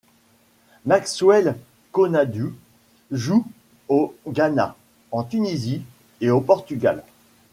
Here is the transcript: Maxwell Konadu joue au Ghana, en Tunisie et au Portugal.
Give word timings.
Maxwell 0.87 1.55
Konadu 1.91 2.55
joue 3.11 3.45
au 3.87 4.15
Ghana, 4.27 4.75
en 5.11 5.23
Tunisie 5.23 5.83
et 6.21 6.31
au 6.31 6.41
Portugal. 6.41 7.03